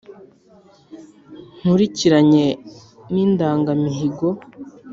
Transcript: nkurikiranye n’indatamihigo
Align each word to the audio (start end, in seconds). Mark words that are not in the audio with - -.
nkurikiranye 1.61 2.45
n’indatamihigo 3.13 4.27